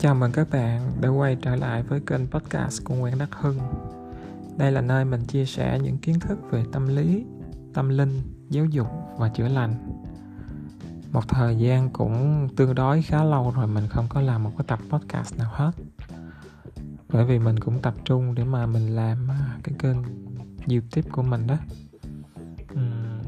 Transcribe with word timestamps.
Chào 0.00 0.14
mừng 0.14 0.32
các 0.32 0.50
bạn 0.50 0.92
đã 1.00 1.08
quay 1.08 1.36
trở 1.42 1.56
lại 1.56 1.82
với 1.82 2.00
kênh 2.00 2.26
podcast 2.26 2.84
của 2.84 2.94
Nguyễn 2.94 3.18
Đắc 3.18 3.28
Hưng. 3.32 3.58
Đây 4.56 4.72
là 4.72 4.80
nơi 4.80 5.04
mình 5.04 5.24
chia 5.24 5.44
sẻ 5.44 5.78
những 5.82 5.98
kiến 5.98 6.20
thức 6.20 6.38
về 6.50 6.64
tâm 6.72 6.88
lý, 6.88 7.24
tâm 7.74 7.88
linh, 7.88 8.22
giáo 8.50 8.64
dục 8.64 8.86
và 9.16 9.28
chữa 9.28 9.48
lành. 9.48 9.74
Một 11.12 11.28
thời 11.28 11.56
gian 11.56 11.90
cũng 11.90 12.48
tương 12.56 12.74
đối 12.74 13.02
khá 13.02 13.24
lâu 13.24 13.52
rồi 13.56 13.66
mình 13.66 13.84
không 13.88 14.06
có 14.08 14.20
làm 14.20 14.44
một 14.44 14.50
cái 14.58 14.64
tập 14.68 14.78
podcast 14.88 15.38
nào 15.38 15.50
hết. 15.52 15.72
Bởi 17.08 17.24
vì 17.24 17.38
mình 17.38 17.58
cũng 17.58 17.82
tập 17.82 17.94
trung 18.04 18.34
để 18.34 18.44
mà 18.44 18.66
mình 18.66 18.96
làm 18.96 19.30
à, 19.30 19.58
cái 19.62 19.74
kênh 19.78 19.96
YouTube 20.68 21.10
của 21.10 21.22
mình 21.22 21.46
đó. 21.46 21.56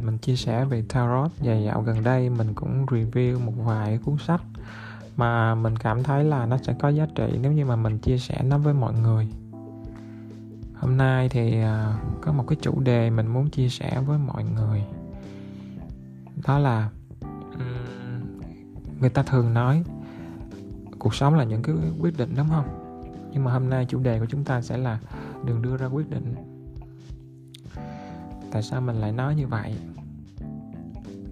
Mình 0.03 0.19
chia 0.19 0.37
sẻ 0.37 0.65
về 0.65 0.85
tarot 0.89 1.31
và 1.39 1.55
dạo 1.55 1.83
gần 1.83 2.05
đây 2.05 2.31
mình 2.31 2.55
cũng 2.55 2.87
review 2.87 3.41
một 3.41 3.53
vài 3.57 3.99
cuốn 3.99 4.17
sách 4.27 4.43
mà 5.21 5.55
mình 5.55 5.77
cảm 5.77 6.03
thấy 6.03 6.25
là 6.25 6.47
nó 6.47 6.57
sẽ 6.57 6.75
có 6.79 6.89
giá 6.89 7.07
trị 7.15 7.39
nếu 7.43 7.53
như 7.53 7.65
mà 7.65 7.77
mình 7.77 7.99
chia 7.99 8.19
sẻ 8.19 8.43
nó 8.45 8.59
với 8.59 8.75
mọi 8.75 8.95
người. 8.95 9.29
Hôm 10.75 10.97
nay 10.97 11.29
thì 11.29 11.61
à, 11.61 11.99
có 12.21 12.33
một 12.33 12.45
cái 12.49 12.59
chủ 12.63 12.81
đề 12.81 13.11
mình 13.11 13.27
muốn 13.27 13.51
chia 13.51 13.69
sẻ 13.69 14.01
với 14.07 14.19
mọi 14.19 14.45
người. 14.45 14.85
Đó 16.47 16.59
là 16.59 16.91
người 19.01 19.11
ta 19.11 19.23
thường 19.23 19.55
nói 19.55 19.85
cuộc 20.99 21.15
sống 21.15 21.35
là 21.35 21.45
những 21.45 21.63
cái 21.63 21.75
quyết 22.01 22.19
định 22.19 22.35
đúng 22.37 22.49
không? 22.49 22.65
Nhưng 23.33 23.45
mà 23.45 23.53
hôm 23.53 23.71
nay 23.71 23.87
chủ 23.89 23.99
đề 23.99 24.21
của 24.21 24.27
chúng 24.27 24.45
ta 24.45 24.63
sẽ 24.63 24.77
là 24.77 24.99
đừng 25.45 25.63
đưa 25.63 25.77
ra 25.77 25.87
quyết 25.87 26.11
định 26.11 26.35
tại 28.51 28.63
sao 28.63 28.81
mình 28.81 28.97
lại 28.97 29.13
nói 29.13 29.35
như 29.35 29.47
vậy? 29.47 29.77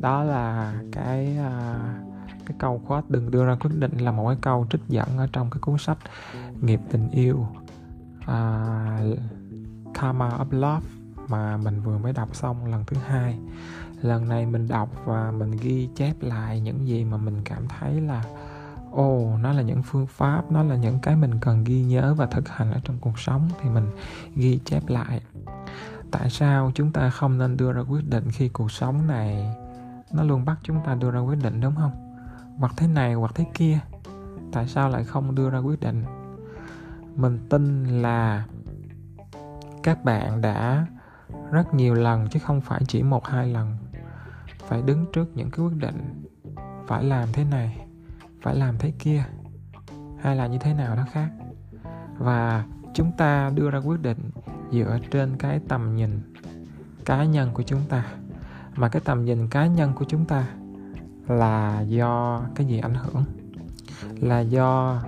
Đó 0.01 0.25
là 0.25 0.75
cái 0.93 1.39
uh, 1.39 2.08
cái 2.49 2.57
câu 2.59 2.83
quote 2.87 3.07
đừng 3.09 3.31
đưa 3.31 3.45
ra 3.45 3.55
quyết 3.61 3.71
định 3.75 3.99
là 3.99 4.13
một 4.13 4.29
cái 4.29 4.37
câu 4.41 4.67
trích 4.71 4.81
dẫn 4.89 5.19
ở 5.19 5.29
trong 5.33 5.51
cái 5.51 5.61
cuốn 5.61 5.79
sách 5.79 5.99
nghiệp 6.61 6.81
tình 6.91 7.09
yêu. 7.11 7.47
Uh, 8.23 9.19
Karma 9.95 10.29
of 10.29 10.47
Love 10.51 10.87
mà 11.29 11.57
mình 11.57 11.81
vừa 11.81 11.99
mới 11.99 12.13
đọc 12.13 12.37
xong 12.37 12.67
lần 12.67 12.85
thứ 12.87 12.97
hai. 13.07 13.39
Lần 14.03 14.29
này 14.29 14.47
mình 14.47 14.69
đọc 14.69 14.89
và 15.05 15.31
mình 15.31 15.51
ghi 15.51 15.89
chép 15.97 16.15
lại 16.21 16.61
những 16.61 16.89
gì 16.89 17.05
mà 17.05 17.17
mình 17.17 17.41
cảm 17.45 17.69
thấy 17.69 18.01
là 18.01 18.25
ồ 18.91 19.19
oh, 19.19 19.41
nó 19.41 19.53
là 19.53 19.63
những 19.63 19.83
phương 19.83 20.07
pháp 20.07 20.53
nó 20.53 20.63
là 20.63 20.77
những 20.77 20.99
cái 21.03 21.17
mình 21.17 21.41
cần 21.41 21.65
ghi 21.65 21.83
nhớ 21.83 22.15
và 22.15 22.27
thực 22.27 22.49
hành 22.49 22.73
ở 22.73 22.81
trong 22.85 22.99
cuộc 23.01 23.19
sống 23.19 23.49
thì 23.63 23.71
mình 23.71 23.91
ghi 24.35 24.61
chép 24.65 24.89
lại. 24.89 25.21
Tại 26.11 26.31
sao 26.31 26.73
chúng 26.75 26.93
ta 26.93 27.11
không 27.11 27.39
nên 27.39 27.57
đưa 27.57 27.73
ra 27.73 27.81
quyết 27.81 28.09
định 28.09 28.25
khi 28.33 28.49
cuộc 28.49 28.73
sống 28.73 29.07
này 29.07 29.55
nó 30.13 30.23
luôn 30.23 30.45
bắt 30.45 30.59
chúng 30.63 30.81
ta 30.87 30.95
đưa 30.95 31.11
ra 31.11 31.21
quyết 31.21 31.39
định 31.43 31.61
đúng 31.61 31.75
không? 31.75 32.08
Hoặc 32.59 32.73
thế 32.77 32.87
này 32.87 33.15
hoặc 33.15 33.33
thế 33.35 33.45
kia, 33.55 33.79
tại 34.53 34.69
sao 34.69 34.89
lại 34.89 35.05
không 35.05 35.35
đưa 35.35 35.51
ra 35.51 35.59
quyết 35.59 35.81
định? 35.81 36.05
Mình 37.17 37.39
tin 37.51 37.85
là 38.03 38.45
các 39.83 40.05
bạn 40.05 40.41
đã 40.41 40.87
rất 41.51 41.75
nhiều 41.75 41.95
lần 41.95 42.29
chứ 42.29 42.41
không 42.41 42.61
phải 42.61 42.83
chỉ 42.89 43.03
một 43.03 43.27
hai 43.27 43.47
lần 43.47 43.77
phải 44.59 44.83
đứng 44.83 45.07
trước 45.13 45.37
những 45.37 45.51
cái 45.51 45.67
quyết 45.67 45.77
định 45.77 46.25
phải 46.87 47.05
làm 47.05 47.29
thế 47.33 47.45
này, 47.45 47.87
phải 48.43 48.55
làm 48.57 48.79
thế 48.79 48.93
kia 48.99 49.25
hay 50.21 50.37
là 50.37 50.47
như 50.47 50.59
thế 50.59 50.75
nào 50.75 50.97
đó 50.97 51.05
khác. 51.13 51.31
Và 52.19 52.65
chúng 52.95 53.13
ta 53.13 53.51
đưa 53.55 53.71
ra 53.71 53.79
quyết 53.79 54.03
định 54.03 54.31
dựa 54.73 54.99
trên 55.11 55.37
cái 55.39 55.61
tầm 55.69 55.97
nhìn 55.97 56.35
cá 57.05 57.25
nhân 57.25 57.51
của 57.55 57.63
chúng 57.63 57.81
ta. 57.89 58.05
Mà 58.77 58.89
cái 58.89 59.03
tầm 59.05 59.25
nhìn 59.25 59.49
cá 59.49 59.67
nhân 59.67 59.93
của 59.95 60.05
chúng 60.09 60.25
ta 60.25 60.47
là 61.29 61.81
do 61.81 62.41
cái 62.55 62.67
gì 62.67 62.79
ảnh 62.79 62.95
hưởng? 62.95 63.25
Là 64.21 64.41
do 64.41 65.03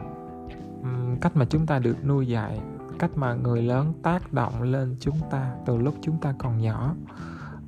um, 0.82 1.16
cách 1.20 1.36
mà 1.36 1.44
chúng 1.44 1.66
ta 1.66 1.78
được 1.78 2.04
nuôi 2.04 2.26
dạy 2.26 2.60
cách 2.98 3.10
mà 3.14 3.34
người 3.34 3.62
lớn 3.62 3.92
tác 4.02 4.32
động 4.32 4.62
lên 4.62 4.96
chúng 5.00 5.18
ta 5.30 5.54
từ 5.66 5.76
lúc 5.76 5.94
chúng 6.02 6.18
ta 6.18 6.34
còn 6.38 6.58
nhỏ. 6.58 6.94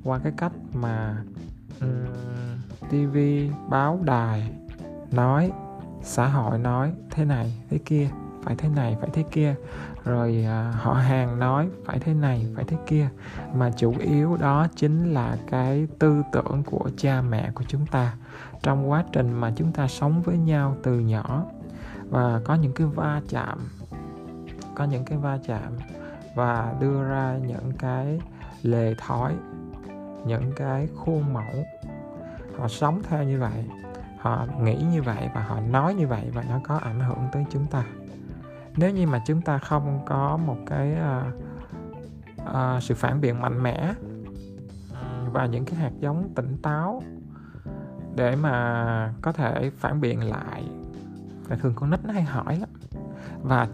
Qua 0.03 0.19
cái 0.19 0.33
cách 0.37 0.51
mà 0.73 1.23
um, 1.81 2.05
tv 2.89 3.17
báo 3.69 3.99
đài 4.03 4.51
nói 5.11 5.51
xã 6.01 6.27
hội 6.27 6.59
nói 6.59 6.93
thế 7.11 7.25
này 7.25 7.63
thế 7.69 7.77
kia 7.85 8.09
phải 8.43 8.55
thế 8.55 8.69
này 8.69 8.97
phải 8.99 9.09
thế 9.13 9.23
kia 9.31 9.55
rồi 10.05 10.45
à, 10.47 10.73
họ 10.77 10.93
hàng 10.93 11.39
nói 11.39 11.69
phải 11.85 11.99
thế 11.99 12.13
này 12.13 12.45
phải 12.55 12.65
thế 12.65 12.77
kia. 12.87 13.09
Mà 13.53 13.71
chủ 13.77 13.93
yếu 13.99 14.37
đó 14.37 14.67
chính 14.75 15.13
là 15.13 15.37
cái 15.49 15.87
tư 15.99 16.23
tưởng 16.31 16.63
của 16.65 16.89
cha 16.97 17.21
mẹ 17.21 17.51
của 17.53 17.63
chúng 17.67 17.85
ta. 17.85 18.13
Trong 18.61 18.89
quá 18.89 19.03
trình 19.11 19.33
mà 19.33 19.51
chúng 19.55 19.71
ta 19.71 19.87
sống 19.87 20.21
với 20.21 20.37
nhau 20.37 20.77
từ 20.83 20.99
nhỏ 20.99 21.45
và 22.09 22.41
có 22.45 22.55
những 22.55 22.73
cái 22.73 22.87
va 22.87 23.21
chạm 23.29 23.59
có 24.75 24.83
những 24.83 25.05
cái 25.05 25.17
va 25.17 25.37
chạm 25.47 25.77
và 26.35 26.73
đưa 26.79 27.03
ra 27.03 27.37
những 27.47 27.71
cái 27.79 28.19
lề 28.63 28.95
thói 28.97 29.35
những 30.25 30.51
cái 30.55 30.87
khuôn 30.95 31.33
mẫu 31.33 31.65
họ 32.57 32.67
sống 32.67 33.01
theo 33.09 33.23
như 33.23 33.39
vậy 33.39 33.63
họ 34.19 34.47
nghĩ 34.61 34.75
như 34.91 35.01
vậy 35.01 35.29
và 35.35 35.43
họ 35.43 35.59
nói 35.59 35.93
như 35.93 36.07
vậy 36.07 36.29
và 36.33 36.43
nó 36.49 36.59
có 36.63 36.77
ảnh 36.77 36.99
hưởng 36.99 37.27
tới 37.31 37.45
chúng 37.49 37.67
ta 37.67 37.83
nếu 38.77 38.89
như 38.91 39.07
mà 39.07 39.21
chúng 39.25 39.41
ta 39.41 39.57
không 39.57 39.99
có 40.05 40.37
một 40.37 40.57
cái 40.65 40.93
uh, 40.93 41.33
uh, 42.41 42.83
sự 42.83 42.95
phản 42.95 43.21
biện 43.21 43.41
mạnh 43.41 43.63
mẽ 43.63 43.93
và 45.31 45.45
những 45.45 45.65
cái 45.65 45.75
hạt 45.75 45.91
giống 45.99 46.29
tỉnh 46.35 46.57
táo 46.61 47.03
để 48.15 48.35
mà 48.35 49.13
có 49.21 49.31
thể 49.31 49.71
phản 49.77 50.01
biện 50.01 50.23
lại 50.23 50.63
và 51.47 51.55
thường 51.55 51.73
con 51.75 51.89
nít 51.89 52.05
nó 52.05 52.13
hay 52.13 52.23
hỏi 52.23 52.57
lắm. 52.57 52.69
Và 53.41 53.67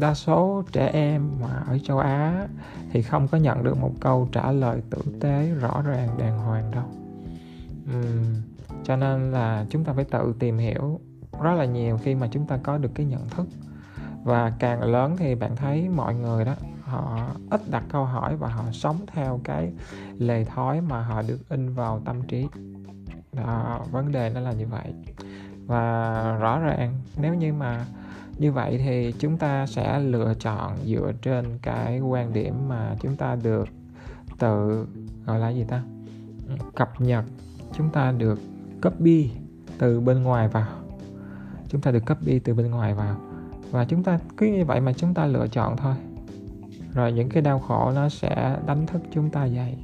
đa 0.00 0.14
số 0.14 0.62
trẻ 0.72 0.90
em 0.92 1.30
mà 1.40 1.62
ở 1.66 1.78
châu 1.78 1.98
Á 1.98 2.48
thì 2.90 3.02
không 3.02 3.28
có 3.28 3.38
nhận 3.38 3.64
được 3.64 3.78
một 3.78 3.92
câu 4.00 4.28
trả 4.32 4.52
lời 4.52 4.82
tử 4.90 4.98
tế 5.20 5.54
rõ 5.60 5.82
ràng 5.82 6.08
đàng 6.18 6.38
hoàng 6.38 6.70
đâu. 6.70 6.84
Uhm, 7.98 8.24
cho 8.84 8.96
nên 8.96 9.32
là 9.32 9.66
chúng 9.70 9.84
ta 9.84 9.92
phải 9.92 10.04
tự 10.04 10.34
tìm 10.38 10.58
hiểu 10.58 11.00
rất 11.42 11.54
là 11.54 11.64
nhiều 11.64 11.98
khi 12.02 12.14
mà 12.14 12.28
chúng 12.32 12.46
ta 12.46 12.58
có 12.62 12.78
được 12.78 12.90
cái 12.94 13.06
nhận 13.06 13.28
thức 13.28 13.46
và 14.24 14.52
càng 14.58 14.82
lớn 14.82 15.16
thì 15.18 15.34
bạn 15.34 15.56
thấy 15.56 15.88
mọi 15.88 16.14
người 16.14 16.44
đó, 16.44 16.54
họ 16.82 17.28
ít 17.50 17.60
đặt 17.70 17.84
câu 17.88 18.04
hỏi 18.04 18.36
và 18.36 18.48
họ 18.48 18.64
sống 18.72 18.96
theo 19.06 19.40
cái 19.44 19.72
lề 20.18 20.44
thói 20.44 20.80
mà 20.80 21.00
họ 21.00 21.22
được 21.22 21.48
in 21.48 21.74
vào 21.74 22.00
tâm 22.04 22.22
trí. 22.22 22.48
Đó, 23.32 23.80
vấn 23.90 24.12
đề 24.12 24.30
nó 24.34 24.40
là 24.40 24.52
như 24.52 24.66
vậy. 24.66 24.94
Và 25.66 26.36
rõ 26.40 26.60
ràng, 26.60 26.94
nếu 27.20 27.34
như 27.34 27.52
mà 27.52 27.86
như 28.38 28.52
vậy 28.52 28.78
thì 28.78 29.14
chúng 29.18 29.36
ta 29.36 29.66
sẽ 29.66 30.00
lựa 30.00 30.34
chọn 30.34 30.76
dựa 30.84 31.12
trên 31.22 31.58
cái 31.62 32.00
quan 32.00 32.32
điểm 32.32 32.68
mà 32.68 32.96
chúng 33.00 33.16
ta 33.16 33.36
được 33.42 33.68
tự, 34.38 34.86
gọi 35.26 35.38
là 35.38 35.48
gì 35.48 35.64
ta? 35.64 35.82
Cập 36.74 37.00
nhật. 37.00 37.24
Chúng 37.72 37.90
ta 37.90 38.12
được 38.12 38.40
copy 38.82 39.30
từ 39.78 40.00
bên 40.00 40.22
ngoài 40.22 40.48
vào. 40.48 40.66
Chúng 41.68 41.80
ta 41.80 41.90
được 41.90 42.02
copy 42.06 42.38
từ 42.38 42.54
bên 42.54 42.70
ngoài 42.70 42.94
vào 42.94 43.16
và 43.74 43.84
chúng 43.84 44.02
ta 44.02 44.18
cứ 44.36 44.46
như 44.46 44.64
vậy 44.64 44.80
mà 44.80 44.92
chúng 44.92 45.14
ta 45.14 45.26
lựa 45.26 45.48
chọn 45.48 45.76
thôi. 45.76 45.94
Rồi 46.92 47.12
những 47.12 47.28
cái 47.28 47.42
đau 47.42 47.58
khổ 47.58 47.92
nó 47.94 48.08
sẽ 48.08 48.58
đánh 48.66 48.86
thức 48.86 49.02
chúng 49.12 49.30
ta 49.30 49.44
dậy. 49.44 49.78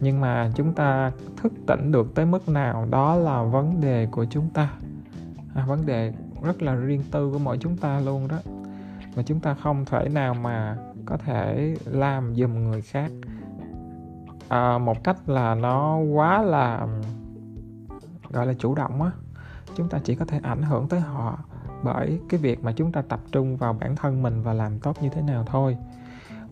Nhưng 0.00 0.20
mà 0.20 0.50
chúng 0.56 0.74
ta 0.74 1.12
thức 1.36 1.52
tỉnh 1.66 1.92
được 1.92 2.14
tới 2.14 2.26
mức 2.26 2.48
nào 2.48 2.86
đó 2.90 3.16
là 3.16 3.42
vấn 3.42 3.80
đề 3.80 4.06
của 4.10 4.24
chúng 4.24 4.48
ta. 4.48 4.70
À, 5.54 5.64
vấn 5.66 5.86
đề 5.86 6.12
rất 6.42 6.62
là 6.62 6.74
riêng 6.74 7.02
tư 7.10 7.30
của 7.32 7.38
mỗi 7.38 7.58
chúng 7.58 7.76
ta 7.76 8.00
luôn 8.00 8.28
đó. 8.28 8.36
Mà 9.16 9.22
chúng 9.22 9.40
ta 9.40 9.54
không 9.54 9.84
thể 9.84 10.08
nào 10.08 10.34
mà 10.34 10.76
có 11.06 11.16
thể 11.16 11.76
làm 11.84 12.34
giùm 12.34 12.54
người 12.54 12.82
khác. 12.82 13.10
À, 14.48 14.78
một 14.78 15.04
cách 15.04 15.28
là 15.28 15.54
nó 15.54 15.96
quá 15.96 16.42
là 16.42 16.86
gọi 18.30 18.46
là 18.46 18.54
chủ 18.58 18.74
động 18.74 19.02
á. 19.02 19.10
Chúng 19.74 19.88
ta 19.88 19.98
chỉ 20.04 20.14
có 20.14 20.24
thể 20.24 20.40
ảnh 20.42 20.62
hưởng 20.62 20.88
tới 20.88 21.00
họ 21.00 21.38
bởi 21.82 22.20
cái 22.28 22.40
việc 22.40 22.64
mà 22.64 22.72
chúng 22.72 22.92
ta 22.92 23.02
tập 23.02 23.20
trung 23.32 23.56
vào 23.56 23.72
bản 23.72 23.96
thân 23.96 24.22
mình 24.22 24.42
và 24.42 24.52
làm 24.52 24.78
tốt 24.78 25.02
như 25.02 25.08
thế 25.08 25.22
nào 25.22 25.44
thôi. 25.46 25.76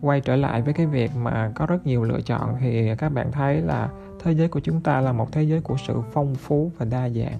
Quay 0.01 0.21
trở 0.21 0.35
lại 0.35 0.61
với 0.61 0.73
cái 0.73 0.85
việc 0.85 1.11
mà 1.15 1.51
có 1.55 1.65
rất 1.65 1.85
nhiều 1.85 2.03
lựa 2.03 2.21
chọn 2.21 2.55
thì 2.59 2.95
các 2.95 3.09
bạn 3.09 3.31
thấy 3.31 3.61
là 3.61 3.89
thế 4.23 4.31
giới 4.31 4.47
của 4.47 4.59
chúng 4.59 4.81
ta 4.81 5.01
là 5.01 5.11
một 5.11 5.31
thế 5.31 5.43
giới 5.43 5.61
của 5.61 5.75
sự 5.87 6.01
phong 6.13 6.35
phú 6.35 6.71
và 6.77 6.85
đa 6.85 7.09
dạng. 7.09 7.39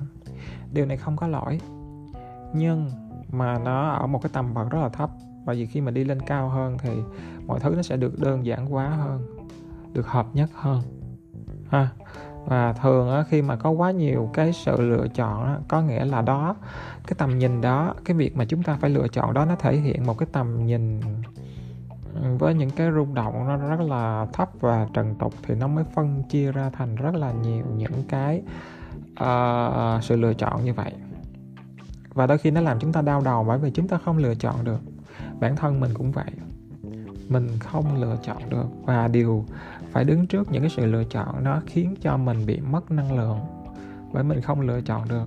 Điều 0.74 0.86
này 0.86 0.98
không 0.98 1.16
có 1.16 1.28
lỗi. 1.28 1.60
Nhưng 2.54 2.92
mà 3.32 3.60
nó 3.60 3.90
ở 3.90 4.08
một 4.08 4.22
cái 4.24 4.30
tầm 4.34 4.54
bậc 4.54 4.70
rất 4.70 4.80
là 4.82 4.90
thấp 4.90 5.10
bởi 5.46 5.56
vì 5.56 5.66
khi 5.66 5.82
mà 5.82 5.92
đi 5.92 6.04
lên 6.04 6.20
cao 6.22 6.50
hơn 6.50 6.78
thì 6.82 6.92
mọi 7.46 7.60
thứ 7.60 7.74
nó 7.76 7.82
sẽ 7.82 7.98
được 7.98 8.20
đơn 8.20 8.46
giản 8.46 8.74
quá 8.74 8.90
hơn, 8.90 9.38
được 9.94 10.08
hợp 10.08 10.28
nhất 10.34 10.50
hơn. 10.54 10.82
Ha 11.70 11.90
và 12.48 12.74
thường 12.74 13.12
á, 13.12 13.24
khi 13.30 13.42
mà 13.42 13.56
có 13.56 13.70
quá 13.70 13.92
nhiều 13.92 14.30
cái 14.34 14.54
sự 14.54 14.82
lựa 14.82 15.08
chọn 15.08 15.46
á, 15.46 15.58
có 15.68 15.82
nghĩa 15.82 16.06
là 16.06 16.22
đó 16.22 16.56
cái 17.08 17.16
tầm 17.18 17.40
nhìn 17.40 17.62
đó 17.62 17.94
cái 18.06 18.18
việc 18.18 18.38
mà 18.38 18.46
chúng 18.46 18.64
ta 18.64 18.78
phải 18.82 18.90
lựa 18.90 19.08
chọn 19.08 19.34
đó 19.34 19.46
nó 19.46 19.56
thể 19.56 19.76
hiện 19.76 20.06
một 20.06 20.18
cái 20.18 20.28
tầm 20.32 20.66
nhìn 20.66 21.02
ừ, 22.14 22.36
với 22.40 22.54
những 22.54 22.70
cái 22.70 22.92
rung 22.92 23.14
động 23.14 23.48
nó 23.48 23.58
rất 23.58 23.80
là 23.80 24.28
thấp 24.34 24.50
và 24.60 24.88
trần 24.94 25.16
tục 25.20 25.34
thì 25.44 25.56
nó 25.56 25.68
mới 25.68 25.84
phân 25.96 26.24
chia 26.30 26.52
ra 26.52 26.70
thành 26.70 26.96
rất 26.96 27.16
là 27.16 27.32
nhiều 27.32 27.66
những 27.76 28.04
cái 28.10 28.42
uh, 29.24 30.04
sự 30.04 30.16
lựa 30.16 30.34
chọn 30.34 30.66
như 30.66 30.74
vậy. 30.74 30.94
Và 32.14 32.28
đôi 32.28 32.38
khi 32.38 32.52
nó 32.52 32.62
làm 32.62 32.80
chúng 32.80 32.94
ta 32.94 33.02
đau 33.02 33.22
đầu 33.22 33.44
bởi 33.44 33.58
vì 33.58 33.72
chúng 33.72 33.88
ta 33.88 33.98
không 34.06 34.18
lựa 34.18 34.36
chọn 34.36 34.64
được. 34.64 34.80
Bản 35.40 35.56
thân 35.56 35.80
mình 35.80 35.92
cũng 35.94 36.12
vậy 36.12 36.32
mình 37.30 37.48
không 37.60 38.02
lựa 38.02 38.18
chọn 38.24 38.50
được. 38.50 38.66
Và 38.84 39.08
điều 39.08 39.46
phải 39.92 40.04
đứng 40.04 40.28
trước 40.28 40.52
những 40.52 40.62
cái 40.62 40.70
sự 40.70 40.86
lựa 40.86 41.04
chọn 41.04 41.44
nó 41.44 41.62
khiến 41.66 41.96
cho 42.02 42.18
mình 42.18 42.46
bị 42.46 42.60
mất 42.60 42.92
năng 42.92 43.18
lượng, 43.18 43.40
bởi 44.14 44.24
mình 44.24 44.42
không 44.42 44.62
lựa 44.62 44.82
chọn 44.82 45.08
được. 45.10 45.26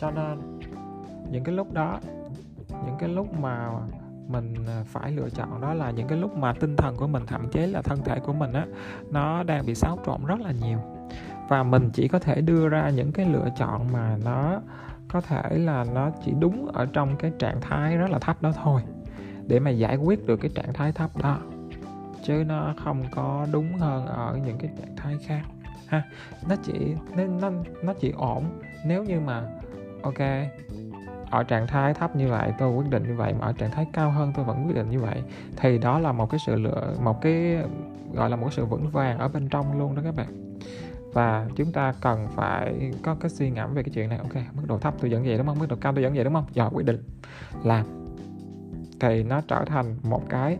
Cho 0.00 0.10
nên, 0.10 0.60
những 1.30 1.44
cái 1.44 1.54
lúc 1.54 1.72
đó, 1.72 2.00
những 2.68 2.96
cái 2.98 3.08
lúc 3.08 3.40
mà 3.40 3.70
mình 4.28 4.54
à, 4.66 4.84
phải 4.86 5.10
lựa 5.10 5.28
chọn 5.30 5.60
đó 5.60 5.74
là 5.74 5.90
những 5.90 6.08
cái 6.08 6.18
lúc 6.18 6.36
mà 6.36 6.52
tinh 6.52 6.76
thần 6.76 6.96
của 6.96 7.06
mình, 7.06 7.22
thậm 7.26 7.48
chí 7.48 7.66
là 7.66 7.82
thân 7.82 7.98
thể 8.04 8.20
của 8.20 8.32
mình 8.32 8.52
á, 8.52 8.66
nó 9.10 9.42
đang 9.42 9.66
bị 9.66 9.74
xáo 9.74 9.98
trộn 10.06 10.24
rất 10.26 10.40
là 10.40 10.52
nhiều. 10.62 10.78
Và 11.48 11.62
mình 11.62 11.90
chỉ 11.92 12.08
có 12.08 12.18
thể 12.18 12.40
đưa 12.40 12.68
ra 12.68 12.90
những 12.90 13.12
cái 13.12 13.26
lựa 13.26 13.48
chọn 13.56 13.92
mà 13.92 14.16
nó 14.24 14.60
có 15.14 15.20
thể 15.20 15.58
là 15.58 15.84
nó 15.94 16.10
chỉ 16.24 16.32
đúng 16.38 16.66
ở 16.72 16.86
trong 16.92 17.16
cái 17.16 17.32
trạng 17.38 17.60
thái 17.60 17.96
rất 17.96 18.10
là 18.10 18.18
thấp 18.18 18.42
đó 18.42 18.52
thôi, 18.64 18.82
để 19.46 19.60
mà 19.60 19.70
giải 19.70 19.96
quyết 19.96 20.26
được 20.26 20.36
cái 20.36 20.50
trạng 20.54 20.72
thái 20.72 20.92
thấp 20.92 21.10
đó. 21.22 21.38
Chứ 22.22 22.44
nó 22.46 22.74
không 22.84 23.02
có 23.10 23.46
đúng 23.52 23.72
hơn 23.74 24.06
ở 24.06 24.38
những 24.46 24.58
cái 24.58 24.70
trạng 24.78 24.96
thái 24.96 25.16
khác, 25.26 25.42
ha. 25.86 26.02
Nó 26.48 26.56
chỉ 26.62 26.94
nên 27.16 27.40
nó 27.40 27.50
nó 27.82 27.94
chỉ 28.00 28.12
ổn 28.16 28.44
nếu 28.86 29.04
như 29.04 29.20
mà, 29.20 29.42
ok, 30.02 30.18
ở 31.30 31.42
trạng 31.42 31.66
thái 31.66 31.94
thấp 31.94 32.16
như 32.16 32.28
vậy, 32.28 32.52
tôi 32.58 32.74
quyết 32.74 32.90
định 32.90 33.02
như 33.08 33.14
vậy, 33.16 33.34
mà 33.40 33.46
ở 33.46 33.52
trạng 33.52 33.70
thái 33.70 33.86
cao 33.92 34.10
hơn 34.10 34.32
tôi 34.36 34.44
vẫn 34.44 34.66
quyết 34.66 34.74
định 34.74 34.90
như 34.90 35.00
vậy, 35.00 35.22
thì 35.56 35.78
đó 35.78 35.98
là 35.98 36.12
một 36.12 36.30
cái 36.30 36.40
sự 36.46 36.54
lựa, 36.54 36.94
một 37.02 37.20
cái, 37.20 37.58
gọi 38.12 38.30
là 38.30 38.36
một 38.36 38.44
cái 38.46 38.52
sự 38.56 38.64
vững 38.64 38.90
vàng 38.90 39.18
ở 39.18 39.28
bên 39.28 39.48
trong 39.48 39.78
luôn 39.78 39.94
đó 39.94 40.02
các 40.04 40.14
bạn 40.16 40.26
và 41.14 41.48
chúng 41.56 41.72
ta 41.72 41.94
cần 42.00 42.28
phải 42.34 42.92
có 43.02 43.14
cái 43.14 43.30
suy 43.30 43.50
ngẫm 43.50 43.74
về 43.74 43.82
cái 43.82 43.90
chuyện 43.94 44.08
này. 44.08 44.18
Ok 44.18 44.34
mức 44.54 44.62
độ 44.66 44.78
thấp 44.78 44.94
tôi 45.00 45.10
dẫn 45.10 45.24
vậy 45.24 45.38
đúng 45.38 45.46
không? 45.46 45.58
Mức 45.58 45.66
độ 45.68 45.76
cao 45.80 45.92
tôi 45.92 46.02
dẫn 46.02 46.14
vậy 46.14 46.24
đúng 46.24 46.34
không? 46.34 46.44
Rồi 46.54 46.70
quyết 46.72 46.86
định 46.86 47.02
làm. 47.64 47.86
Thì 49.00 49.22
nó 49.22 49.40
trở 49.48 49.64
thành 49.66 49.96
một 50.02 50.22
cái 50.28 50.58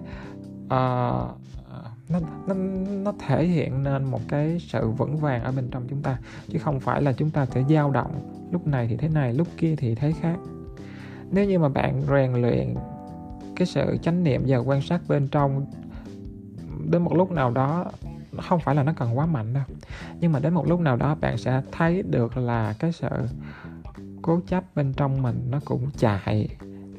uh, 0.65 1.39
nó, 2.09 2.21
nó 2.47 2.55
nó 3.05 3.13
thể 3.27 3.47
hiện 3.47 3.83
nên 3.83 4.05
một 4.05 4.21
cái 4.29 4.59
sự 4.61 4.91
vững 4.91 5.17
vàng 5.17 5.43
ở 5.43 5.53
bên 5.53 5.69
trong 5.71 5.87
chúng 5.89 6.03
ta. 6.03 6.19
Chứ 6.49 6.59
không 6.59 6.81
phải 6.81 7.03
là 7.03 7.13
chúng 7.13 7.31
ta 7.31 7.47
sẽ 7.47 7.65
dao 7.71 7.91
động 7.91 8.31
lúc 8.51 8.67
này 8.67 8.87
thì 8.91 8.97
thế 8.97 9.09
này 9.09 9.35
lúc 9.35 9.49
kia 9.57 9.75
thì 9.77 9.95
thế 9.95 10.13
khác. 10.13 10.37
Nếu 11.31 11.45
như 11.45 11.59
mà 11.59 11.69
bạn 11.69 12.03
rèn 12.09 12.33
luyện 12.33 12.75
cái 13.57 13.67
sự 13.67 13.97
chánh 14.03 14.25
niệm 14.25 14.43
và 14.47 14.59
quan 14.59 14.81
sát 14.83 15.01
bên 15.09 15.29
trong 15.29 15.67
đến 16.91 17.03
một 17.03 17.15
lúc 17.15 17.31
nào 17.31 17.51
đó 17.51 17.85
không 18.43 18.61
phải 18.61 18.75
là 18.75 18.83
nó 18.83 18.93
cần 18.97 19.19
quá 19.19 19.27
mạnh 19.27 19.55
đâu. 19.55 19.65
Nhưng 20.21 20.33
mà 20.33 20.39
đến 20.39 20.55
một 20.55 20.69
lúc 20.69 20.81
nào 20.81 20.97
đó 20.97 21.15
bạn 21.21 21.39
sẽ 21.39 21.63
thấy 21.73 22.03
được 22.03 22.37
là 22.37 22.75
cái 22.79 22.93
sự 22.93 23.09
cố 24.23 24.41
chấp 24.47 24.65
bên 24.75 24.93
trong 24.93 25.23
mình 25.23 25.47
nó 25.51 25.61
cũng 25.65 25.91
chạy 25.97 26.49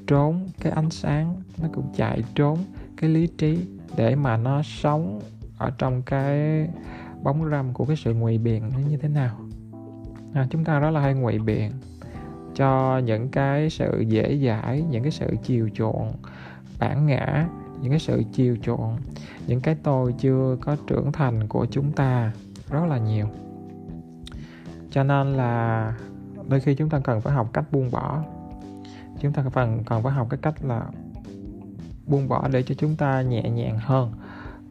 trốn 0.07 0.49
cái 0.61 0.71
ánh 0.71 0.89
sáng 0.89 1.35
nó 1.61 1.67
cũng 1.73 1.93
chạy 1.95 2.23
trốn 2.35 2.59
cái 2.97 3.09
lý 3.09 3.27
trí 3.27 3.67
để 3.97 4.15
mà 4.15 4.37
nó 4.37 4.61
sống 4.63 5.21
ở 5.57 5.71
trong 5.77 6.01
cái 6.01 6.67
bóng 7.23 7.49
râm 7.49 7.73
của 7.73 7.85
cái 7.85 7.95
sự 7.95 8.13
ngụy 8.13 8.37
biện 8.37 8.69
nó 8.73 8.79
như 8.89 8.97
thế 8.97 9.09
nào. 9.09 9.39
À, 10.33 10.47
chúng 10.49 10.63
ta 10.63 10.79
rất 10.79 10.89
là 10.89 11.01
hay 11.01 11.13
ngụy 11.13 11.39
biện 11.39 11.71
cho 12.55 12.97
những 12.97 13.29
cái 13.29 13.69
sự 13.69 14.01
dễ 14.07 14.39
dãi 14.45 14.83
những 14.89 15.03
cái 15.03 15.11
sự 15.11 15.35
chiều 15.43 15.69
chuộng 15.73 16.13
bản 16.79 17.05
ngã 17.05 17.47
những 17.85 17.91
cái 17.91 17.99
sự 17.99 18.23
chiều 18.33 18.57
chuộng, 18.61 18.97
những 19.47 19.61
cái 19.61 19.75
tôi 19.83 20.15
chưa 20.19 20.57
có 20.61 20.77
trưởng 20.87 21.11
thành 21.11 21.47
của 21.47 21.65
chúng 21.71 21.91
ta 21.91 22.31
rất 22.69 22.85
là 22.85 22.97
nhiều. 22.97 23.27
Cho 24.91 25.03
nên 25.03 25.33
là 25.33 25.93
đôi 26.49 26.59
khi 26.59 26.75
chúng 26.75 26.89
ta 26.89 26.99
cần 26.99 27.21
phải 27.21 27.33
học 27.33 27.49
cách 27.53 27.71
buông 27.71 27.91
bỏ. 27.91 28.23
Chúng 29.21 29.33
ta 29.33 29.43
cần 29.53 29.83
cần 29.85 30.03
phải 30.03 30.13
học 30.13 30.27
cái 30.29 30.39
cách 30.41 30.65
là 30.65 30.85
buông 32.07 32.27
bỏ 32.27 32.47
để 32.47 32.63
cho 32.63 32.75
chúng 32.77 32.95
ta 32.95 33.21
nhẹ 33.21 33.49
nhàng 33.49 33.77
hơn. 33.79 34.11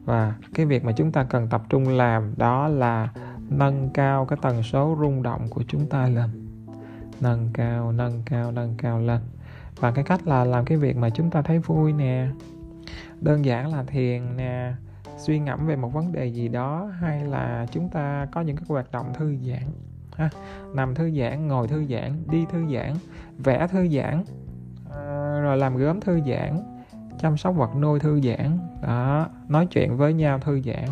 Và 0.05 0.35
cái 0.53 0.65
việc 0.65 0.85
mà 0.85 0.91
chúng 0.91 1.11
ta 1.11 1.23
cần 1.23 1.47
tập 1.49 1.63
trung 1.69 1.89
làm 1.89 2.33
đó 2.37 2.67
là 2.67 3.09
nâng 3.49 3.89
cao 3.93 4.25
cái 4.25 4.39
tần 4.41 4.63
số 4.63 4.97
rung 4.99 5.23
động 5.23 5.47
của 5.49 5.63
chúng 5.67 5.89
ta 5.89 6.07
lên. 6.07 6.29
Nâng 7.21 7.49
cao 7.53 7.91
nâng 7.91 8.21
cao 8.25 8.51
nâng 8.51 8.75
cao 8.77 8.99
lên. 8.99 9.19
Và 9.79 9.91
cái 9.91 10.03
cách 10.03 10.27
là 10.27 10.45
làm 10.45 10.65
cái 10.65 10.77
việc 10.77 10.97
mà 10.97 11.09
chúng 11.09 11.29
ta 11.29 11.41
thấy 11.41 11.59
vui 11.59 11.93
nè 11.93 12.27
đơn 13.21 13.45
giản 13.45 13.73
là 13.73 13.83
thiền 13.83 14.37
nè, 14.37 14.73
suy 15.17 15.39
ngẫm 15.39 15.67
về 15.67 15.75
một 15.75 15.93
vấn 15.93 16.11
đề 16.11 16.25
gì 16.25 16.47
đó, 16.47 16.91
hay 16.99 17.23
là 17.23 17.65
chúng 17.71 17.89
ta 17.89 18.27
có 18.31 18.41
những 18.41 18.55
cái 18.55 18.65
hoạt 18.67 18.91
động 18.91 19.13
thư 19.13 19.35
giãn, 19.35 19.63
ha? 20.15 20.29
Nằm 20.73 20.95
thư 20.95 21.11
giãn, 21.11 21.47
ngồi 21.47 21.67
thư 21.67 21.85
giãn, 21.85 22.23
đi 22.31 22.45
thư 22.51 22.65
giãn, 22.73 22.93
vẽ 23.37 23.67
thư 23.67 23.87
giãn 23.87 24.23
à, 24.91 25.39
rồi 25.41 25.57
làm 25.57 25.77
gốm 25.77 25.99
thư 25.99 26.21
giãn, 26.21 26.59
chăm 27.19 27.37
sóc 27.37 27.55
vật 27.55 27.75
nuôi 27.79 27.99
thư 27.99 28.21
giãn, 28.21 28.57
đó, 28.81 29.27
nói 29.47 29.67
chuyện 29.71 29.97
với 29.97 30.13
nhau 30.13 30.39
thư 30.39 30.61
giãn. 30.61 30.85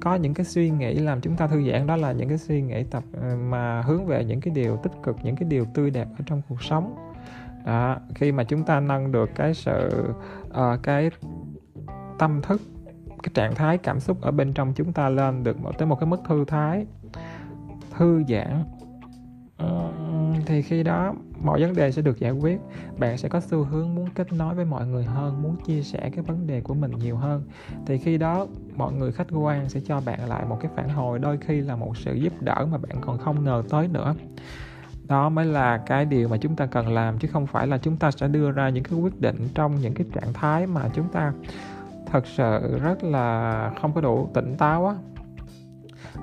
Có 0.00 0.14
những 0.14 0.34
cái 0.34 0.46
suy 0.46 0.70
nghĩ 0.70 0.94
làm 0.94 1.20
chúng 1.20 1.36
ta 1.36 1.46
thư 1.46 1.70
giãn, 1.70 1.86
đó 1.86 1.96
là 1.96 2.12
những 2.12 2.28
cái 2.28 2.38
suy 2.38 2.62
nghĩ 2.62 2.84
tập 2.84 3.02
ờ, 3.12 3.36
mà 3.36 3.82
hướng 3.82 4.06
về 4.06 4.24
những 4.24 4.40
cái 4.40 4.54
điều 4.54 4.76
tích 4.76 4.92
cực, 5.02 5.16
những 5.22 5.36
cái 5.36 5.48
điều 5.48 5.64
tươi 5.64 5.90
đẹp 5.90 6.08
ở 6.18 6.24
trong 6.26 6.42
cuộc 6.48 6.62
sống 6.62 7.13
đó 7.64 7.96
khi 8.14 8.32
mà 8.32 8.44
chúng 8.44 8.64
ta 8.64 8.80
nâng 8.80 9.12
được 9.12 9.30
cái 9.34 9.54
sự 9.54 10.04
uh, 10.48 10.82
cái 10.82 11.10
tâm 12.18 12.42
thức 12.42 12.60
cái 13.22 13.30
trạng 13.34 13.54
thái 13.54 13.78
cảm 13.78 14.00
xúc 14.00 14.20
ở 14.20 14.30
bên 14.30 14.52
trong 14.52 14.72
chúng 14.74 14.92
ta 14.92 15.08
lên 15.08 15.44
được 15.44 15.60
một 15.60 15.78
tới 15.78 15.88
một 15.88 16.00
cái 16.00 16.06
mức 16.06 16.20
thư 16.28 16.44
thái 16.44 16.86
thư 17.90 18.24
giãn 18.28 18.64
uh, 19.62 20.46
thì 20.46 20.62
khi 20.62 20.82
đó 20.82 21.14
mọi 21.42 21.60
vấn 21.60 21.74
đề 21.74 21.92
sẽ 21.92 22.02
được 22.02 22.18
giải 22.18 22.30
quyết. 22.30 22.60
Bạn 22.98 23.18
sẽ 23.18 23.28
có 23.28 23.40
xu 23.40 23.64
hướng 23.64 23.94
muốn 23.94 24.08
kết 24.14 24.32
nối 24.32 24.54
với 24.54 24.64
mọi 24.64 24.86
người 24.86 25.04
hơn 25.04 25.42
muốn 25.42 25.56
chia 25.56 25.82
sẻ 25.82 26.10
cái 26.14 26.24
vấn 26.24 26.46
đề 26.46 26.60
của 26.60 26.74
mình 26.74 26.90
nhiều 26.90 27.16
hơn. 27.16 27.42
Thì 27.86 27.98
khi 27.98 28.18
đó 28.18 28.46
mọi 28.76 28.92
người 28.92 29.12
khách 29.12 29.26
quan 29.32 29.68
sẽ 29.68 29.80
cho 29.80 30.00
bạn 30.00 30.28
lại 30.28 30.44
một 30.48 30.58
cái 30.60 30.70
phản 30.76 30.88
hồi 30.88 31.18
đôi 31.18 31.38
khi 31.38 31.60
là 31.60 31.76
một 31.76 31.96
sự 31.96 32.14
giúp 32.14 32.32
đỡ 32.40 32.66
mà 32.72 32.78
bạn 32.78 32.96
còn 33.00 33.18
không 33.18 33.44
ngờ 33.44 33.62
tới 33.70 33.88
nữa 33.88 34.14
đó 35.08 35.28
mới 35.28 35.44
là 35.46 35.78
cái 35.78 36.04
điều 36.04 36.28
mà 36.28 36.36
chúng 36.36 36.56
ta 36.56 36.66
cần 36.66 36.88
làm 36.88 37.18
chứ 37.18 37.28
không 37.32 37.46
phải 37.46 37.66
là 37.66 37.78
chúng 37.78 37.96
ta 37.96 38.10
sẽ 38.10 38.28
đưa 38.28 38.50
ra 38.50 38.68
những 38.68 38.84
cái 38.84 38.98
quyết 38.98 39.20
định 39.20 39.48
trong 39.54 39.80
những 39.80 39.94
cái 39.94 40.06
trạng 40.14 40.32
thái 40.32 40.66
mà 40.66 40.88
chúng 40.94 41.08
ta 41.08 41.32
thật 42.12 42.26
sự 42.26 42.78
rất 42.82 43.04
là 43.04 43.70
không 43.80 43.92
có 43.92 44.00
đủ 44.00 44.28
tỉnh 44.34 44.56
táo 44.56 44.86
á. 44.86 44.94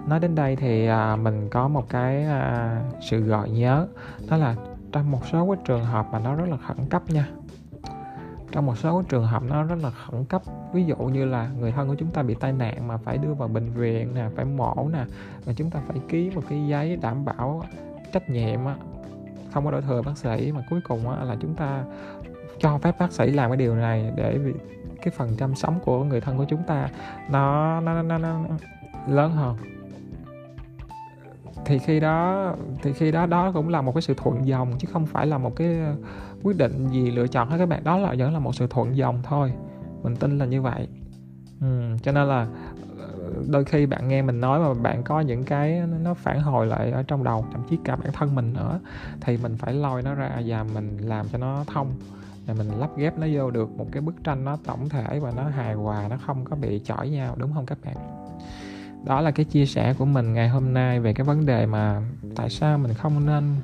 Nói 0.07 0.19
đến 0.19 0.35
đây 0.35 0.56
thì 0.56 0.88
à, 0.88 1.16
mình 1.16 1.50
có 1.50 1.68
một 1.68 1.90
cái 1.90 2.26
à, 2.26 2.81
sự 3.09 3.19
gọi 3.19 3.50
nhớ 3.50 3.88
đó 4.30 4.38
là 4.38 4.56
trong 4.92 5.11
một 5.11 5.21
số 5.31 5.47
cái 5.52 5.64
trường 5.66 5.85
hợp 5.85 6.07
mà 6.11 6.19
nó 6.19 6.35
rất 6.35 6.50
là 6.50 6.57
khẩn 6.68 6.78
cấp 6.90 7.09
nha. 7.09 7.28
Trong 8.52 8.66
một 8.66 8.78
số 8.78 9.04
trường 9.09 9.28
hợp 9.28 9.44
nó 9.44 9.64
rất 9.64 9.76
là 9.83 9.90
khẩn 9.90 10.26
cấp 10.26 10.42
ví 10.73 10.85
dụ 10.85 10.95
như 10.95 11.26
là 11.26 11.50
người 11.59 11.71
thân 11.71 11.88
của 11.88 11.95
chúng 11.95 12.11
ta 12.11 12.23
bị 12.23 12.35
tai 12.40 12.54
nạn 12.54 12.88
mà 12.88 12.97
phải 12.97 13.18
đưa 13.18 13.33
vào 13.33 13.47
bệnh 13.47 13.69
viện 13.73 14.14
nè 14.16 14.26
phải 14.35 14.45
mổ 14.45 14.90
nè 14.94 15.06
và 15.45 15.54
chúng 15.54 15.69
ta 15.69 15.80
phải 15.88 15.97
ký 16.09 16.31
một 16.35 16.42
cái 16.50 16.68
giấy 16.68 16.95
đảm 16.95 17.26
bảo 17.26 17.64
trách 18.13 18.30
nhiệm 18.30 18.65
á 18.65 18.75
không 19.53 19.65
có 19.65 19.71
đổi 19.71 19.81
thừa 19.81 20.01
bác 20.01 20.18
sĩ 20.18 20.51
mà 20.51 20.61
cuối 20.69 20.80
cùng 20.87 21.09
á, 21.09 21.23
là 21.23 21.35
chúng 21.39 21.56
ta 21.56 21.83
cho 22.59 22.77
phép 22.77 22.95
bác 22.99 23.11
sĩ 23.11 23.31
làm 23.31 23.49
cái 23.49 23.57
điều 23.57 23.75
này 23.75 24.11
để 24.15 24.37
vì 24.37 24.53
cái 25.01 25.13
phần 25.18 25.30
chăm 25.37 25.56
sống 25.56 25.80
của 25.85 26.03
người 26.03 26.21
thân 26.21 26.37
của 26.37 26.45
chúng 26.49 26.63
ta 26.63 26.89
nó 27.30 27.80
nó 27.81 28.01
nó, 28.01 28.18
nó, 28.18 28.18
nó 28.18 28.45
lớn 29.07 29.31
hơn. 29.31 29.57
Thì 31.65 31.80
khi 31.80 31.99
đó 31.99 32.53
thì 32.81 32.94
khi 32.94 33.11
đó 33.11 33.25
đó 33.25 33.51
cũng 33.51 33.69
là 33.69 33.81
một 33.81 33.95
cái 33.95 34.01
sự 34.01 34.13
thuận 34.18 34.47
dòng 34.47 34.73
chứ 34.80 34.87
không 34.91 35.06
phải 35.06 35.27
là 35.27 35.37
một 35.37 35.56
cái 35.56 35.77
quyết 36.44 36.57
định 36.57 36.87
gì 36.87 37.11
lựa 37.11 37.27
chọn 37.27 37.49
hết 37.49 37.57
các 37.57 37.69
bạn. 37.69 37.83
Đó 37.83 37.97
là 37.97 38.15
vẫn 38.18 38.33
là 38.33 38.39
một 38.39 38.56
sự 38.56 38.68
thuận 38.68 38.97
dòng 38.97 39.19
thôi. 39.23 39.53
Mình 40.03 40.15
tin 40.15 40.37
là 40.37 40.45
như 40.45 40.61
vậy. 40.61 40.87
Ừ, 41.61 41.95
cho 42.03 42.11
nên 42.11 42.27
là 42.27 42.47
đôi 43.47 43.66
khi 43.66 43.85
bạn 43.85 44.07
nghe 44.07 44.21
mình 44.21 44.42
nói 44.42 44.59
mà 44.59 44.73
bạn 44.73 45.04
có 45.04 45.19
những 45.19 45.44
cái 45.44 45.81
nó 46.04 46.14
phản 46.14 46.42
hồi 46.42 46.68
lại 46.68 46.92
ở 46.92 47.04
trong 47.04 47.23
đầu, 47.23 47.45
thậm 47.52 47.61
chí 47.69 47.78
cả 47.83 47.95
bản 47.95 48.11
thân 48.14 48.35
mình 48.35 48.54
nữa, 48.54 48.80
thì 49.21 49.38
mình 49.38 49.57
phải 49.57 49.73
lôi 49.73 50.02
nó 50.02 50.14
ra 50.14 50.42
và 50.47 50.64
mình 50.73 50.97
làm 50.97 51.26
cho 51.31 51.38
nó 51.38 51.64
thông 51.68 51.92
và 52.47 52.54
mình 52.54 52.68
lắp 52.80 52.90
ghép 52.97 53.19
nó 53.19 53.28
vô 53.33 53.52
được 53.52 53.69
một 53.78 53.85
cái 53.92 54.02
bức 54.02 54.23
tranh 54.23 54.45
nó 54.45 54.57
tổng 54.66 54.90
thể 54.90 55.19
và 55.19 55.31
nó 55.35 55.44
hài 55.44 55.73
hòa, 55.73 56.07
nó 56.09 56.18
không 56.26 56.45
có 56.45 56.56
bị 56.56 56.81
chỏi 56.85 57.09
nhau, 57.09 57.35
đúng 57.38 57.54
không 57.54 57.66
các 57.66 57.78
bạn? 57.85 57.95
Đó 59.06 59.21
là 59.21 59.31
cái 59.31 59.45
chia 59.45 59.66
sẻ 59.66 59.94
của 59.94 60.06
mình 60.06 60.33
ngày 60.33 60.50
hôm 60.50 60.73
nay 60.73 61.00
về 61.00 61.14
cái 61.14 61.26
vấn 61.26 61.45
đề 61.45 61.66
mà 61.66 62.02
tại 62.35 62.50
sao 62.50 62.78
mình 62.78 62.94
không 62.94 63.26
nên 63.26 63.56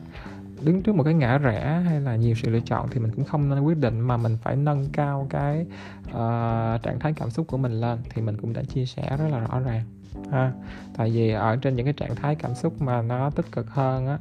đứng 0.61 0.83
trước 0.83 0.95
một 0.95 1.03
cái 1.03 1.13
ngã 1.13 1.37
rẽ 1.37 1.81
hay 1.85 2.01
là 2.01 2.15
nhiều 2.15 2.35
sự 2.35 2.49
lựa 2.49 2.59
chọn 2.59 2.87
thì 2.91 2.99
mình 2.99 3.11
cũng 3.15 3.25
không 3.25 3.49
nên 3.49 3.59
quyết 3.59 3.77
định 3.77 3.99
mà 3.99 4.17
mình 4.17 4.37
phải 4.41 4.55
nâng 4.55 4.85
cao 4.93 5.27
cái 5.29 5.65
uh, 6.07 6.83
trạng 6.83 6.99
thái 6.99 7.13
cảm 7.13 7.29
xúc 7.29 7.47
của 7.47 7.57
mình 7.57 7.71
lên 7.71 7.99
thì 8.09 8.21
mình 8.21 8.37
cũng 8.41 8.53
đã 8.53 8.63
chia 8.63 8.85
sẻ 8.85 9.17
rất 9.17 9.27
là 9.31 9.39
rõ 9.39 9.59
ràng 9.59 9.83
ha. 10.31 10.51
Tại 10.97 11.11
vì 11.11 11.31
ở 11.31 11.55
trên 11.55 11.75
những 11.75 11.85
cái 11.85 11.93
trạng 11.93 12.15
thái 12.15 12.35
cảm 12.35 12.55
xúc 12.55 12.81
mà 12.81 13.01
nó 13.01 13.29
tích 13.29 13.51
cực 13.51 13.69
hơn 13.69 14.07
á 14.07 14.17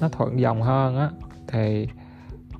nó 0.00 0.08
thuận 0.08 0.40
dòng 0.40 0.62
hơn 0.62 0.96
á 0.96 1.10
thì 1.48 1.88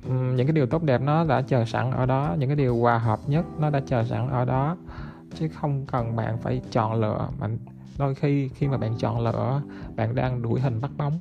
um, 0.07 0.35
những 0.35 0.47
cái 0.47 0.53
điều 0.53 0.65
tốt 0.65 0.83
đẹp 0.83 1.01
nó 1.01 1.23
đã 1.23 1.41
chờ 1.41 1.65
sẵn 1.65 1.91
ở 1.91 2.05
đó 2.05 2.35
những 2.39 2.49
cái 2.49 2.55
điều 2.55 2.77
hòa 2.77 2.97
hợp 2.97 3.19
nhất 3.27 3.45
nó 3.59 3.69
đã 3.69 3.81
chờ 3.85 4.03
sẵn 4.03 4.29
ở 4.29 4.45
đó. 4.45 4.77
Chứ 5.35 5.47
không 5.47 5.85
cần 5.85 6.15
bạn 6.15 6.37
phải 6.37 6.61
chọn 6.71 7.01
lựa 7.01 7.27
mà 7.39 7.47
đôi 7.99 8.15
khi 8.15 8.47
khi 8.47 8.67
mà 8.67 8.77
bạn 8.77 8.95
chọn 8.97 9.19
lựa 9.19 9.61
bạn 9.95 10.15
đang 10.15 10.41
đuổi 10.41 10.59
hình 10.59 10.81
bắt 10.81 10.91
bóng 10.97 11.19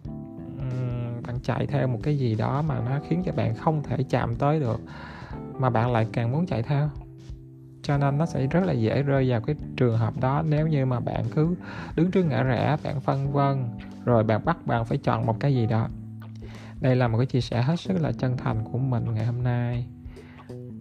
chạy 1.43 1.67
theo 1.67 1.89
một 1.89 1.99
cái 2.03 2.19
gì 2.19 2.35
đó 2.35 2.63
mà 2.63 2.81
nó 2.81 2.99
khiến 3.09 3.23
cho 3.27 3.33
bạn 3.33 3.55
không 3.55 3.83
thể 3.83 3.97
chạm 4.11 4.37
tới 4.37 4.61
được 4.61 4.81
mà 5.59 5.71
bạn 5.71 5.93
lại 5.93 6.07
càng 6.13 6.33
muốn 6.33 6.47
chạy 6.47 6.63
theo. 6.63 6.89
Cho 7.83 7.99
nên 7.99 8.19
nó 8.19 8.27
sẽ 8.27 8.47
rất 8.47 8.65
là 8.65 8.73
dễ 8.73 9.03
rơi 9.03 9.31
vào 9.31 9.41
cái 9.41 9.57
trường 9.77 9.99
hợp 9.99 10.21
đó. 10.21 10.43
Nếu 10.49 10.67
như 10.67 10.87
mà 10.87 11.01
bạn 11.01 11.25
cứ 11.35 11.55
đứng 11.97 12.11
trước 12.11 12.25
ngã 12.25 12.43
rẽ 12.43 12.77
bạn 12.85 13.01
phân 13.01 13.33
vân 13.33 13.65
rồi 14.05 14.25
bạn 14.25 14.45
bắt 14.45 14.67
bạn 14.67 14.85
phải 14.85 14.99
chọn 14.99 15.27
một 15.27 15.41
cái 15.41 15.55
gì 15.55 15.67
đó. 15.67 15.89
Đây 16.81 16.97
là 16.97 17.09
một 17.09 17.19
cái 17.19 17.27
chia 17.27 17.41
sẻ 17.41 17.63
hết 17.63 17.81
sức 17.81 18.01
là 18.01 18.13
chân 18.13 18.37
thành 18.37 18.65
của 18.73 18.79
mình 18.79 19.15
ngày 19.15 19.27
hôm 19.27 19.43
nay. 19.43 19.87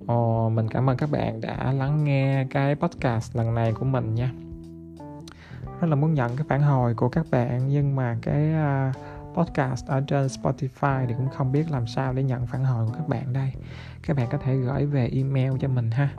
Ồ, 0.08 0.50
mình 0.50 0.68
cảm 0.68 0.90
ơn 0.90 0.98
các 0.98 1.12
bạn 1.12 1.42
đã 1.42 1.72
lắng 1.72 2.04
nghe 2.04 2.46
cái 2.50 2.76
podcast 2.76 3.36
lần 3.36 3.56
này 3.56 3.74
của 3.74 3.86
mình 3.86 4.16
nha. 4.16 4.32
Rất 5.82 5.88
là 5.88 5.96
muốn 5.96 6.14
nhận 6.14 6.36
cái 6.36 6.46
phản 6.50 6.62
hồi 6.62 6.94
của 6.94 7.10
các 7.10 7.26
bạn 7.32 7.68
nhưng 7.68 7.96
mà 7.96 8.18
cái 8.22 8.50
uh, 8.90 8.96
podcast 9.34 9.88
ở 9.88 10.02
trên 10.08 10.28
Spotify 10.28 11.08
thì 11.08 11.14
cũng 11.18 11.30
không 11.30 11.52
biết 11.52 11.72
làm 11.72 11.88
sao 11.88 12.14
để 12.14 12.24
nhận 12.24 12.48
phản 12.48 12.64
hồi 12.64 12.88
của 12.88 12.94
các 12.94 13.08
bạn 13.08 13.34
đây. 13.34 13.54
Các 14.04 14.18
bạn 14.18 14.28
có 14.32 14.38
thể 14.38 14.56
gửi 14.56 14.86
về 14.86 15.10
email 15.14 15.52
cho 15.60 15.68
mình 15.68 15.92
ha. 15.92 16.10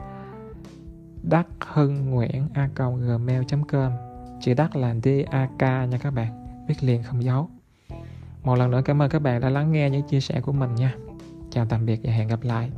Đắc 1.22 1.46
hưng 1.60 2.10
nguyễn 2.10 2.48
a 2.54 2.68
gmail 2.76 3.42
com. 3.68 3.92
Chữ 4.40 4.54
đắc 4.54 4.76
là 4.76 4.94
d 5.02 5.08
a 5.30 5.48
k 5.58 5.62
nha 5.62 5.98
các 6.02 6.10
bạn. 6.10 6.64
Viết 6.68 6.84
liền 6.84 7.02
không 7.02 7.24
dấu. 7.24 7.48
Một 8.42 8.54
lần 8.54 8.70
nữa 8.70 8.82
cảm 8.84 9.02
ơn 9.02 9.10
các 9.10 9.18
bạn 9.18 9.40
đã 9.40 9.50
lắng 9.50 9.72
nghe 9.72 9.90
những 9.90 10.08
chia 10.08 10.20
sẻ 10.20 10.40
của 10.40 10.52
mình 10.52 10.74
nha. 10.74 10.94
Chào 11.50 11.66
tạm 11.66 11.86
biệt 11.86 12.00
và 12.04 12.12
hẹn 12.12 12.28
gặp 12.28 12.42
lại. 12.42 12.70